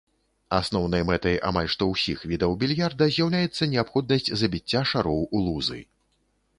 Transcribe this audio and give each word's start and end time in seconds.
Асноўнай 0.59 1.03
мэтай 1.09 1.37
амаль 1.49 1.69
што 1.75 1.89
ўсіх 1.91 2.25
відаў 2.33 2.57
більярда 2.65 3.11
з'яўляецца 3.19 3.71
неабходнасць 3.77 4.33
забіцця 4.45 4.81
шароў 4.95 5.25
у 5.35 5.49
лузы. 5.49 5.79